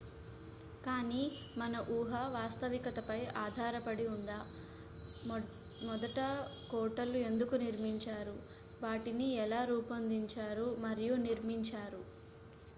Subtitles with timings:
[0.83, 1.23] కానీ
[1.57, 4.37] మన ఊహ వాస్తవికతపై ఆధారపడి ఉందా
[5.83, 6.19] మొదట
[6.71, 8.35] కోటలు ఎందుకు నిర్మించారు
[8.81, 12.03] వాటిని ఎలా రూపొందించారు మరియు నిర్మించారు